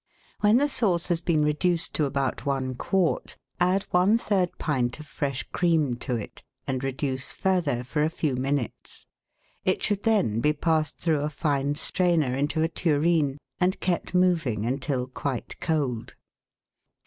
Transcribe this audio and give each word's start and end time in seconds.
When 0.39 0.57
the 0.57 0.67
sauce 0.67 1.09
has 1.09 1.21
been 1.21 1.45
reduced 1.45 1.93
to 1.93 2.05
about 2.05 2.43
one 2.43 2.73
quart, 2.73 3.37
add 3.59 3.83
one 3.91 4.17
third 4.17 4.49
pint 4.57 4.99
of 4.99 5.05
fresh 5.05 5.43
cream 5.51 5.93
to 5.97 6.15
it, 6.15 6.41
and 6.65 6.83
reduce 6.83 7.33
further 7.33 7.83
for 7.83 8.01
a 8.01 8.09
few 8.09 8.35
minutes. 8.35 9.05
It 9.63 9.83
should 9.83 10.01
then 10.01 10.39
be 10.39 10.53
passed 10.53 10.97
through 10.97 11.19
a 11.21 11.29
fine 11.29 11.75
strainer 11.75 12.35
into 12.35 12.63
a 12.63 12.67
tureen 12.67 13.37
and 13.59 13.79
kept 13.79 14.15
moving 14.15 14.65
until 14.65 15.05
quite 15.05 15.59
cold. 15.59 16.15